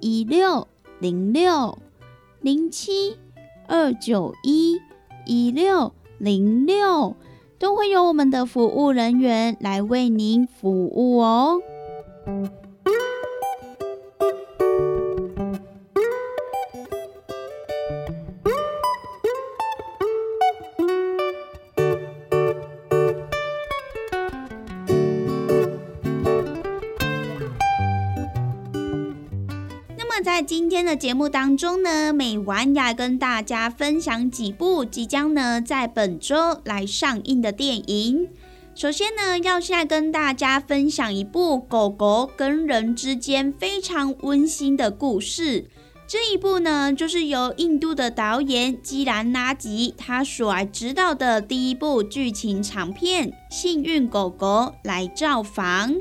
[0.00, 0.66] 一六
[0.98, 1.78] 零六
[2.40, 3.16] 零七
[3.66, 4.78] 二九一
[5.26, 7.14] 一六零六，
[7.58, 11.60] 都会有我们的服务人员来为您服务哦。
[30.22, 38.28] 在今天的节目当中呢，美晚要跟大家分享几部即将呢在本周来上映的电影。
[38.74, 45.66] 首先呢，要先来跟大家分享一部狗狗跟人之间非常温馨的故事。
[46.06, 55.94] 这一部呢，就是由印度的导演基兰拉吉他所来指导的第一部剧情长片《幸运狗狗来造访》。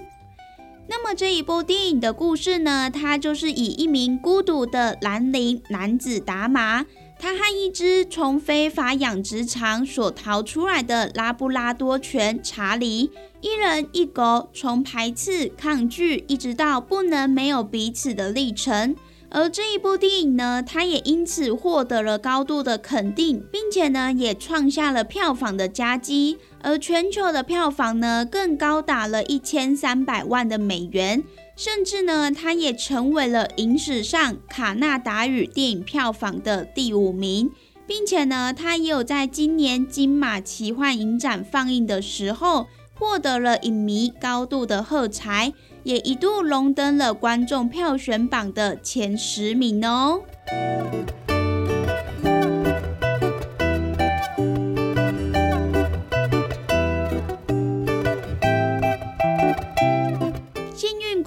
[0.91, 6.83] 那么这一部电影的故事呢，它就是以一名孤独的蓝领男子达玛，
[7.19, 18.95] 他和一只从非法养殖场所逃出来的拉布拉多犬查理，一人一狗，从排斥、抗拒，一直到不能没有彼此的历程。
[19.31, 26.39] 而这一部电影呢，它也因此获得了高度的肯定，并且呢，也创下了票房的佳绩。
[26.61, 31.23] 而全球的票房呢，更高达了一千三百万的美元，
[31.55, 37.51] 甚至呢，它也成为了影史上卡纳达语电影票房的第五名，
[37.87, 45.53] 并且呢，它也有在今年金马奇幻影展放映的时候，获得了影迷高度的喝彩，
[45.83, 50.21] 也一度荣登了观众票选榜的前十名哦。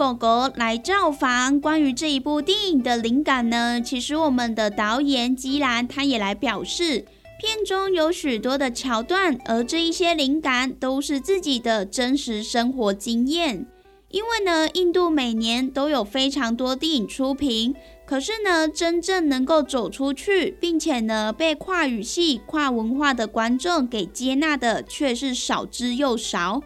[0.03, 1.61] 狗狗来造访。
[1.61, 7.07] 关于这一部电影的灵感呢，其实我们的导演吉兰他也来表示，
[7.41, 13.65] 片中有许多的桥段，而这一些灵感都是自己的真实生活经验。
[14.11, 17.73] 因为呢，印度每年都有非常多电影出品，
[18.05, 26.61] 可是呢，真正能够走出去，并且呢，被跨语系、跨文化的观众给接纳的，却是少之又少。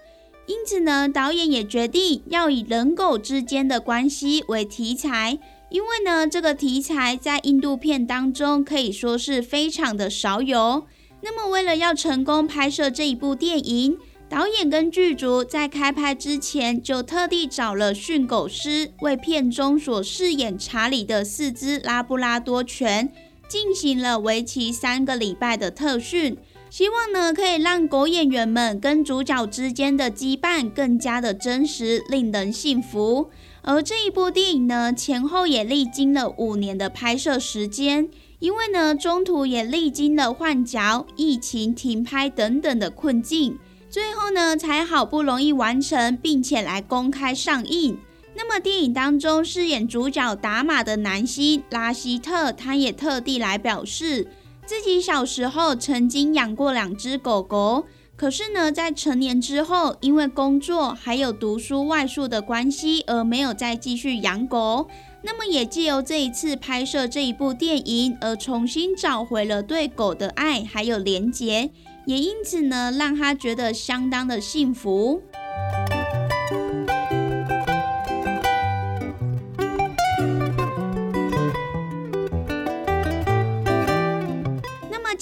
[0.46, 5.38] 因此呢，导演也决定要以人狗之间的关系为题材，
[5.70, 10.86] 因为呢，这个题材在印度片当中可以说是非常的少有。
[11.22, 13.98] 那么，为了要成功拍摄这一部电影，
[14.28, 23.12] 导演跟剧组在开拍之前就特地找了训狗师，为片中所饰演查理的四只拉布拉多犬
[23.48, 26.36] 进行了为期三个礼拜的特训。
[26.76, 33.30] 希望呢，可以让狗演员们跟主角之间的羁绊更加的真实，令人信服。
[33.62, 43.58] 而这一部电影呢，前后也历经了五年的拍摄时间，因为呢，中途也历经了换角、疫情停拍等等的困境，
[43.88, 47.96] 最后呢，才好不容易完成，并且来公开上映。
[48.34, 54.28] 那么，电影当中饰演主角达马的男星拉希特，他也特地来表示。
[54.66, 57.84] 自己小时候曾经养过两只狗狗，
[58.16, 64.88] 可是呢，在成年之后，因为工作还有读书外宿的关系，而没有再继续养狗。
[65.22, 71.70] 那么也借由这一次拍摄这一部电影，而重新找回了对狗的爱还有连结，
[72.04, 75.22] 也因此呢，让他觉得相当的幸福。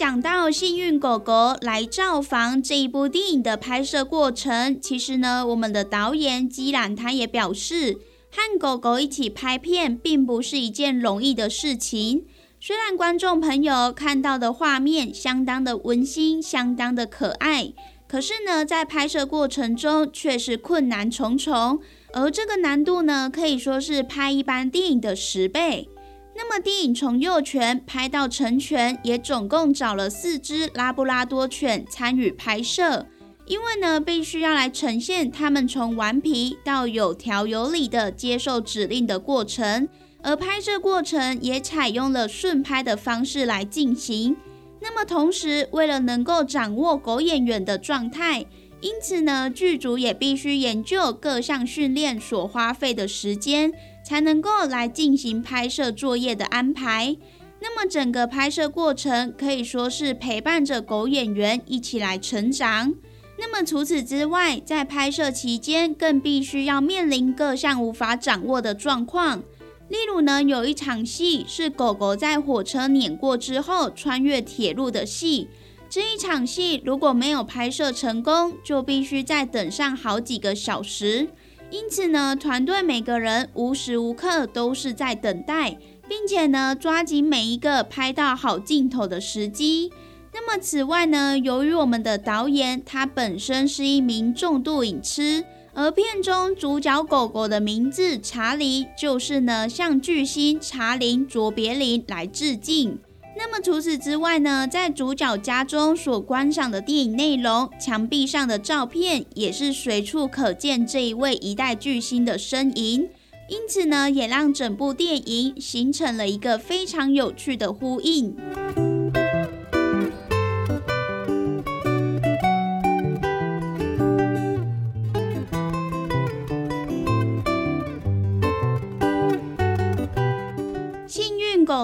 [0.04, 7.96] 讲到《幸运狗狗来造访》这一部电影的拍摄过程，其实呢，我们的导演基兰他也表示。
[8.30, 12.26] 和狗狗一起拍片，并不是一件容易的事情。
[12.60, 17.72] 虽然观众朋友看到的画面相当的温馨，相当的可爱，
[18.06, 21.80] 可是呢，在拍摄过程中却是困难重重。
[22.12, 25.88] 而这个难度呢，可以说是拍一般电影的十倍。
[26.36, 33.06] 那么，电影从幼犬拍到成犬，也总共找了四只拉布拉多犬参与拍摄。
[33.46, 39.86] 因为呢，必须要来呈现他们从顽皮到有条有理的接受指令的过程，
[40.22, 44.36] 而拍摄过程也采用了顺拍的方式来进行。
[44.80, 48.46] 那么同时，为了能够掌握狗演员的状态，
[48.80, 53.72] 因此呢，剧组也必须研究各项训练所花费的时间，
[54.04, 57.16] 才能够来进行拍摄作业的安排。
[57.60, 62.94] 那么整个拍摄过程可以说是陪伴着狗演员一起来成长。
[63.38, 69.42] 那么除此之外，在拍摄期间更必须要面临各项无法掌握的状况。
[69.88, 75.48] 例如呢，有一场戏是狗狗在火车碾过之后穿越铁路的戏。
[75.88, 81.28] 这一场戏如果没有拍摄成功，就必须再等上好几个小时。
[81.74, 85.76] 因此呢，团队每个人无时无刻都是在等待，
[86.08, 89.90] 并且呢，抓紧每一个拍到好镜头的时机。
[90.32, 103.00] 那么此外呢，由于我们的导演他本身是一名重度影痴，而片中主角狗狗的名字查理就是呢向巨星查林卓别林来致敬。
[103.36, 113.08] 那么除此之外呢，在主角家中所观赏的电影内容，墙壁上的照片也是随处可见这一位一代巨星的身影，
[113.48, 118.36] 因此呢，也让整部电影形成了一个非常有趣的呼应。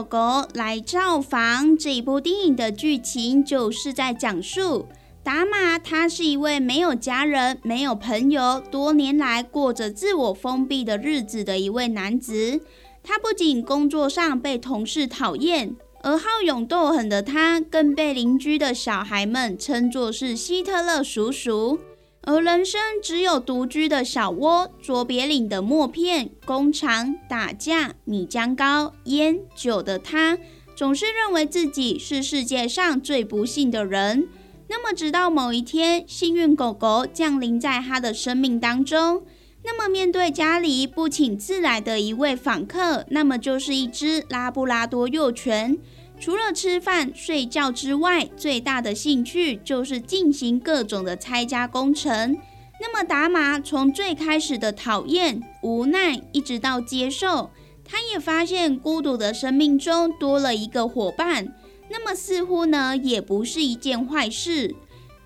[0.02, 4.86] 狗狗来造访这一部电影的剧情，就是在讲述
[5.22, 12.60] 达玛，他是一位没有家人、没有朋友，多年来过着自我封闭的日子的一位男子。
[13.02, 21.78] 他不仅工作上被同事讨厌，而好勇斗狠的他，更被邻居的小孩们称作是希特勒叔叔。
[22.22, 30.38] 而人生只有独居的小窝，卓别林的默片工厂打架米浆糕烟酒的他，
[30.76, 34.28] 总是认为自己是世界上最不幸的人。
[34.68, 39.24] 那么，直到某一天，幸运狗狗降临在他的生命当中。
[39.64, 45.78] 那么，面对家里不请自来的一位访客，那么就是一只拉布拉多幼犬。
[46.20, 52.36] 除了吃饭睡觉之外，最大的兴趣就是进行各种的拆家工程。
[52.78, 57.50] 那么达玛从最开始的讨厌、无奈，一直到接受，
[57.82, 61.54] 他也发现孤独的生命中多了一个伙伴，
[61.88, 64.74] 那么似乎呢也不是一件坏事。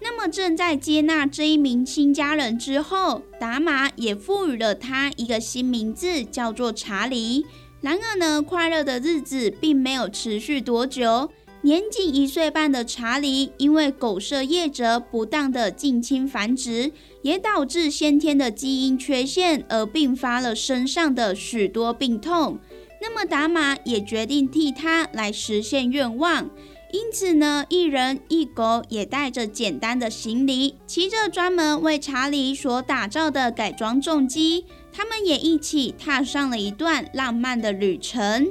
[0.01, 7.45] 那么正在接纳这一名新家人之后，达玛也赋予了他一个新名字，叫做查理。
[7.85, 11.29] 然而呢，快乐的日子并没有持续多久。
[11.61, 22.59] 年仅一岁半的查理，因为狗舍业者不当的近亲繁殖，也导致先天的基因缺陷，而并发了身上的许多病痛。
[23.03, 26.49] 那么达玛也决定替他来实现愿望。
[26.91, 34.65] 因此呢，一人一狗也带着简单的行李，骑着专门为查理所打造的改装重机。
[34.97, 38.47] 他们也一起踏上了一段浪漫的旅程。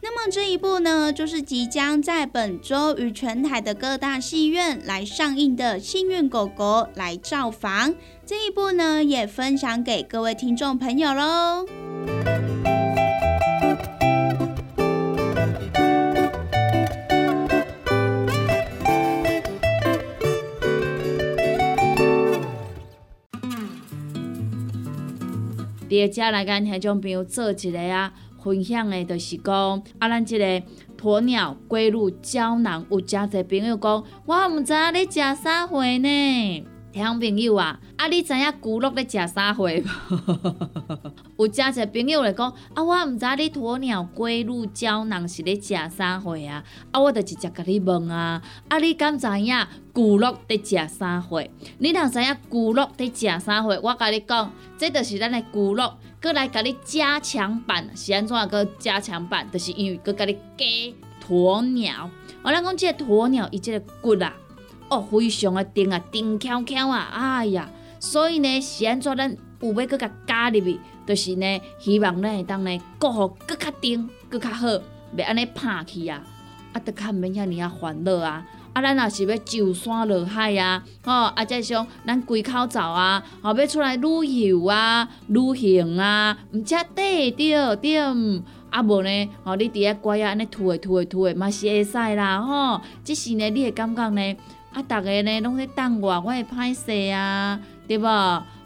[0.00, 7.90] 那么这一部呢，就是即将在本周与全台的各大戏院来上映的《幸运狗狗来造访》
[8.24, 11.87] 这一部呢，也分享给各位听众朋友喽。
[25.88, 30.44] 第二只来跟听众朋友做一个啊分享的，就是讲啊，咱即个
[31.00, 36.64] 鸵鸟龟乳胶囊，有诚侪朋友讲，我毋知影你食啥货呢？
[36.90, 39.84] 听朋友啊，啊，你知影骨碌咧食啥货无？
[41.46, 46.64] 有诚侪朋友来讲，啊，我毋知你鸵鸟龟鹿胶囊是咧食啥货啊？
[46.90, 49.54] 啊，我就直接甲你问啊，啊，你敢知影
[49.92, 51.44] 骨碌伫食啥货？
[51.78, 55.92] 你若知影骨碌伫食啥货，我甲你讲，这就是咱的骨碌，
[56.22, 59.46] 过来甲你加强版，是安怎个加强版？
[59.52, 60.64] 就是因为佮甲你加
[61.28, 62.10] 鸵鸟。
[62.42, 64.32] 我咱讲即个鸵鸟，伊即个骨啊。
[64.88, 67.68] 哦，非常的甜啊，甜翘翘啊，哎呀，
[68.00, 74.66] 所以呢，是安怎咱有要搁甲加入去，就是呢，希望咱会当呢，过好搁较甜，搁较好，
[75.16, 76.22] 袂安尼拍去啊，
[76.72, 87.98] 啊，得较毋免遐尔啊烦恼啊，啊，咱若是要上山落海啊，吼，啊，再像咱归口走啊，吼，要出来旅游啊、旅行啊，毋则对着对，
[88.70, 94.36] 啊无呢，吼，你伫遐乖啊，安尼吐诶吐诶吐诶，嘛是会使啦，吼，即是呢，你会感觉呢？
[94.78, 97.58] 啊，逐个呢拢咧等我，我会歹势啊，
[97.88, 98.06] 对无？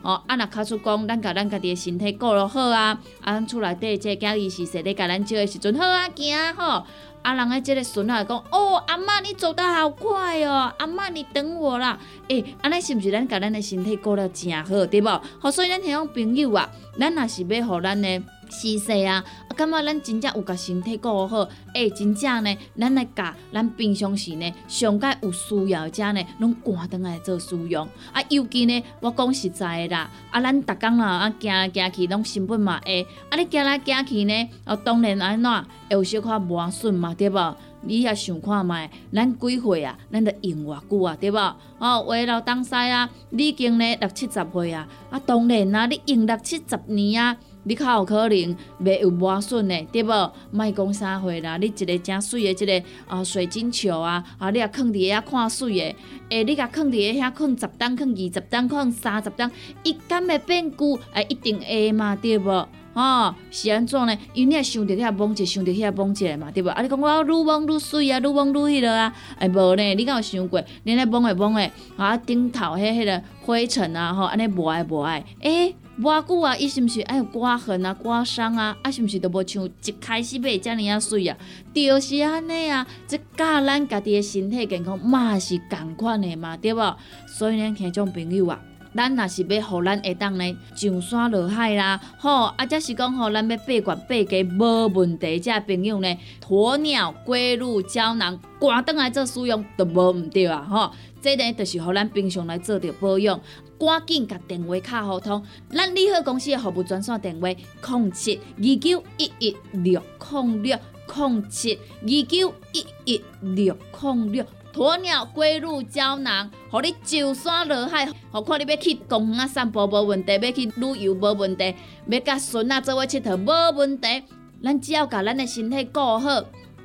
[0.02, 6.84] 哦，啊，若卡出讲，咱甲咱家己的身体顾落好啊，啊，咱厝内底即个囝儿是说咧甲咱照的时阵好啊，行吼。
[7.22, 11.98] 啊，人诶即个孙仔讲，哦，阿嬷你走得好快哦，阿嬷你等我啦。
[12.28, 15.22] 诶，安尼是毋是咱甲咱的身体顾了诚好，对无？
[15.38, 18.22] 好，所以咱听种朋友啊，咱若是要互咱的。
[18.54, 19.24] 是势啊！
[19.62, 27.86] 感觉咱真正有甲身体顾好，诶，真正呢，咱来甲咱平常时呢，上届有需要者呢，拢赶倒来做使用。
[28.12, 37.54] 啊，尤其呢，我讲实在的啦，啊，咱逐工啦，啊，行来行去拢成本嘛会，啊，你行来行去呢，哦，当然安怎会有小可磨损嘛，对无？
[37.84, 39.96] 你也想看觅，咱几岁啊？
[40.10, 41.16] 咱得用偌久啊？
[41.20, 41.38] 对无？
[41.78, 47.36] 哦，话老东西啊，你已经呢六七十岁啊，啊，当然啊，你用六七十年啊。
[47.64, 50.32] 你较有可能袂有磨损的，对无？
[50.50, 55.96] 莫讲啥货啦，你一个正水的，即个啊水晶球啊，啊你啊放伫遐看水的，
[56.28, 59.50] 诶，你甲放伫遐放十担，放二十担，放三十担，
[59.84, 60.98] 伊敢会变旧？
[61.12, 62.68] 诶，一定会嘛，对无？
[62.94, 64.18] 吼，是安怎呢？
[64.34, 66.68] 因为你也想着遐摸者，想着遐摸者嘛，对无？
[66.70, 69.94] 啊，你讲我愈摸愈水啊，愈摸愈迄落啊，诶，无呢？
[69.94, 70.62] 你敢有想过？
[70.82, 75.74] 你咧摸诶摸诶，啊顶头迄迄个灰尘啊，吼，安尼无爱无爱，诶。
[76.00, 78.74] 偌久啊，伊是毋是爱有刮痕啊、刮伤啊？
[78.82, 81.36] 啊，是毋是都无像一开始买遮尔啊水啊？
[81.74, 86.96] 就是安尼啊，即教咱家己的身体健康嘛是共款的嘛，对无？
[87.26, 88.58] 所以咱，听种朋友啊，
[88.94, 103.40] 咱若是要互咱会当呢上山落海啦，吼，啊，则是讲吼，咱要八罐八家无问题，遮朋友呢，鸵鸟龟鹿胶囊，赶倒来做使用都无毋对啊，吼，这呢就是互咱平常来做着保养。
[103.78, 110.78] 赶紧甲电话卡互通，咱利好公司的服务专线电话：零七二九一一六零六
[111.16, 114.46] 零七二九一一六零六。
[114.72, 121.74] 鸵鸟龟鹿胶囊，互你上山落海，何况你要去公园散步无问题，要去旅游无问题，
[122.06, 124.22] 要甲孙仔做伙佚佗无问题。
[124.64, 126.42] 咱只要甲咱的身体顾好，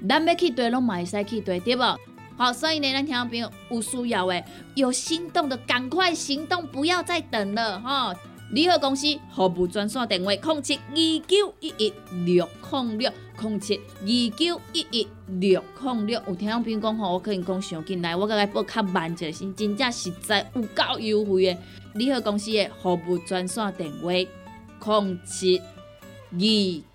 [0.07, 1.97] 咱要去对拢嘛会使去对，对无？
[2.35, 4.43] 好，所以呢，咱听众朋友有需要诶，
[4.75, 8.13] 有心动的赶快行动，不要再等了吼！
[8.51, 11.93] 联合公司服务专线电话：零七二九一一
[12.25, 13.11] 六零六
[13.41, 16.21] 零七二九一一六零六。
[16.27, 21.57] 有听众朋友讲吼，我可能讲上进来，我甲来报较慢者，是真正实在有够优惠诶！
[21.95, 26.39] 联合公司的服务专线电话：零七二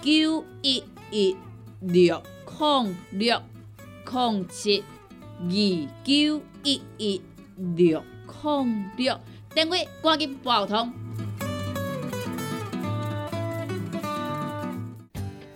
[0.02, 1.36] 九一一
[1.80, 2.22] 六
[2.58, 3.42] 零六
[4.10, 4.82] 零七。
[5.44, 5.48] 二
[6.04, 7.20] 九一一
[7.56, 8.00] 六
[8.44, 9.18] 零六，
[9.52, 10.92] 电话赶紧拨通。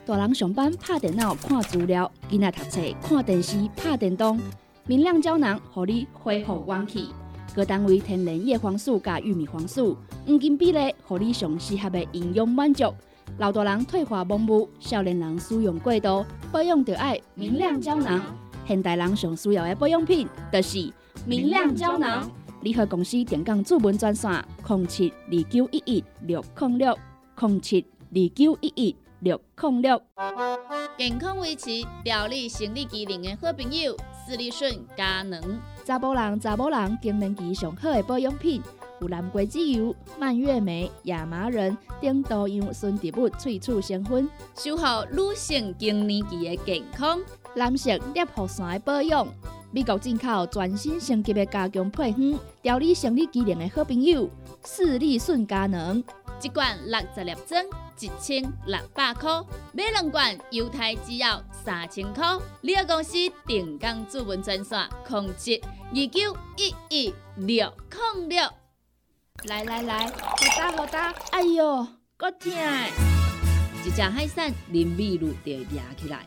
[0.07, 4.39] 大人上班拍电脑看资料，囡仔读册看电视拍电动。
[4.87, 7.09] 明亮胶囊，互你恢复元气。
[7.53, 12.85] 各单位天然叶黄素加玉米黄素，黄金比例，互你上适合的营养满足。
[13.39, 18.23] 老大人退化盲目，少年人使用过度，保养就爱明亮胶囊。
[18.65, 20.89] 现代人上需要的保养品，就是
[21.27, 22.31] 明亮胶囊。
[22.61, 24.31] 联合公司电讲主文专线：
[24.69, 26.97] 零七二九一一六零六
[27.41, 27.85] 零七
[28.15, 28.97] 二九一一
[29.27, 30.01] 六零六。
[30.97, 35.61] 健康维持、调理生理机能的好朋友——斯利顺佳能。
[35.85, 38.63] 查甫人、查某人更年期上好的保养品，
[39.01, 47.19] 有蓝桂枝油、蔓越莓、亚麻仁等多样纯植物萃取成分，守护女性更年期的健康。
[47.57, 49.27] 蓝色裂护伞的保养，
[49.73, 54.29] 美国进口全新升级的加强配方，调理生理机能的好朋友——
[54.63, 56.05] 视力顺佳能，
[56.43, 57.65] 一罐六十粒装，
[57.99, 62.27] 一千六百块；买两罐，犹太只要三千块。
[62.61, 63.15] 你个公司
[63.47, 65.59] 定岗主文专线：控制
[65.95, 67.73] 二九一一六
[68.17, 68.51] 零六。
[69.45, 70.13] 来来来，好
[70.59, 72.53] 打好打，哎哟，够痛！
[73.83, 76.27] 一只海扇林密路就压起来，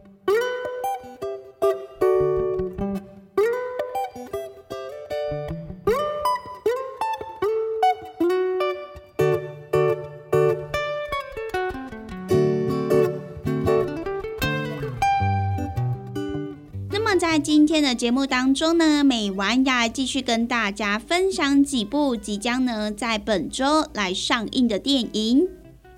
[17.41, 25.47] 今天的节目当中呢，美完要继续跟大家分享几部即将呢在本周来上映的电影。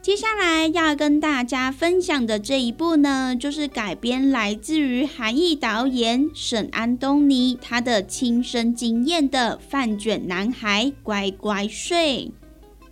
[0.01, 12.31] 接下来要跟大家分享的这一部呢，就是改编来自于韩裔导演沈安东尼他的亲身经验的《饭卷男孩乖乖睡》。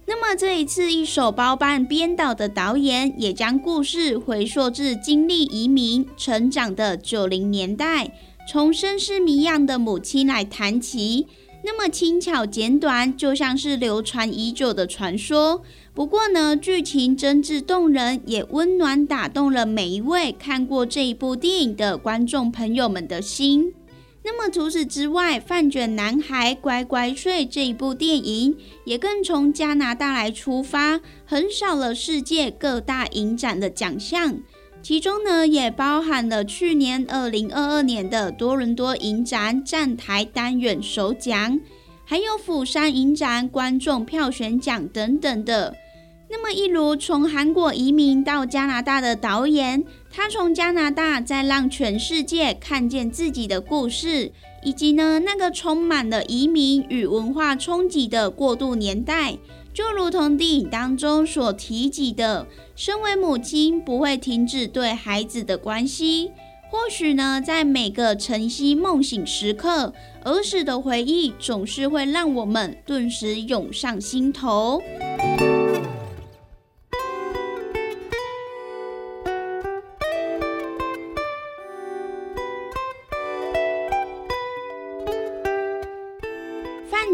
[0.08, 8.12] 那么这一次一手包办编导的导演，也将故事回溯至经历移民成长的九零年代。
[8.52, 11.26] 从身世谜样的母亲来谈起，
[11.64, 15.62] 那么轻巧简短，就像是流传已久的传说。
[15.94, 23.74] 不过呢，剧情真挚动人，也温暖打动了每一位看过这一部电影的观众朋友们的心。
[24.26, 34.40] 那么除此之外，《饭卷男孩乖乖睡》这一部电影，也更从加拿大来出发，横扫了世界各大影展的奖项。
[34.84, 41.60] 其中呢，也包含了去年二零二二年的多伦多影展站台单元首奖，
[42.04, 45.76] 还有釜山影展观众票选奖等等的。
[46.30, 54.32] 那么，一如从韩国移民到加拿大的导演，他从加拿大再让全世界看见自己的故事，
[54.64, 59.38] 以及呢那个充满了移民与文化冲击的过渡年代。
[59.74, 66.32] 就如同电影当中所提及的，身为母亲不会停止对孩子的关心。
[66.70, 74.82] 或许呢，在每个晨曦梦醒时刻，儿时的回忆总是会让我们顿时涌上心头。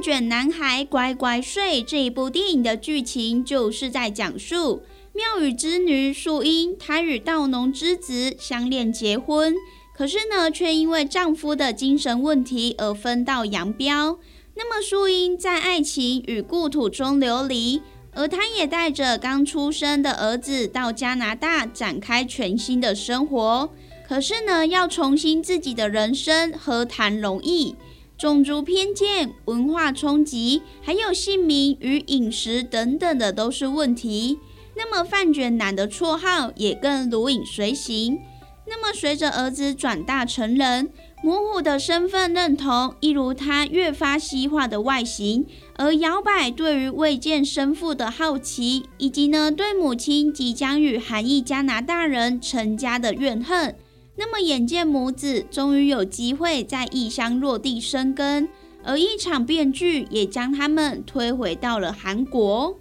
[0.08, 9.54] 卷男孩乖乖睡这一部电影的剧情，就是在讲述庙宇之女素英，她与稻农之子相恋结婚，
[9.94, 14.18] 可是呢，却因为丈夫的精神问题而分道扬镳。
[14.56, 17.82] 那么素英在爱情与故土中流离，
[18.14, 23.70] 而她也带着刚出生的儿子到加拿大展开全新的生活。
[24.08, 27.76] 可是呢，要重新自己的人生，何谈容易？
[28.18, 34.40] 种族偏见、文化冲击，还有姓名与饮食等等的都是问题。
[34.76, 38.20] 那么饭卷男的绰号也更如影随形。
[38.70, 40.90] 那么随着儿子转大成人，
[41.24, 53.76] 模糊的身份认同，一如他越发西化的外形，而摇摆对于未见生父的好奇，以及呢对母亲即将与韩裔加拿大人成家的怨恨。
[54.18, 58.50] 那么眼见母子终于有机会在异乡落地生根，
[58.84, 62.80] 而一场变剧也将他们推回到了韩国。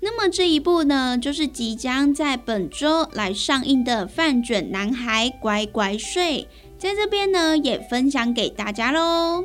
[0.00, 6.42] 那么这一部呢，就是即将在本周来上映的《饭卷男孩乖乖睡》，
[6.78, 9.44] 在这边呢也分享给大家喽。